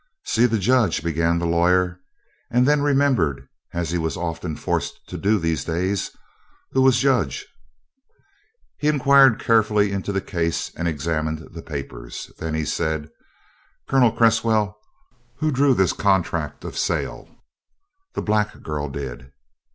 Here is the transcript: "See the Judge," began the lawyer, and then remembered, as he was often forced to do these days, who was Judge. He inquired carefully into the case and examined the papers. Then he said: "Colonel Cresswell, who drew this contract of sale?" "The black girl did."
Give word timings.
"See 0.25 0.47
the 0.47 0.57
Judge," 0.57 1.03
began 1.03 1.37
the 1.37 1.45
lawyer, 1.45 1.99
and 2.49 2.67
then 2.67 2.81
remembered, 2.81 3.47
as 3.71 3.91
he 3.91 3.99
was 3.99 4.17
often 4.17 4.55
forced 4.55 4.99
to 5.09 5.15
do 5.15 5.37
these 5.37 5.63
days, 5.63 6.09
who 6.71 6.81
was 6.81 6.97
Judge. 6.97 7.45
He 8.79 8.87
inquired 8.87 9.37
carefully 9.39 9.91
into 9.91 10.11
the 10.11 10.19
case 10.19 10.71
and 10.75 10.87
examined 10.87 11.49
the 11.53 11.61
papers. 11.61 12.31
Then 12.39 12.55
he 12.55 12.65
said: 12.65 13.11
"Colonel 13.87 14.11
Cresswell, 14.11 14.75
who 15.37 15.51
drew 15.51 15.75
this 15.75 15.93
contract 15.93 16.65
of 16.65 16.75
sale?" 16.75 17.29
"The 18.15 18.23
black 18.23 18.63
girl 18.63 18.89
did." 18.89 19.31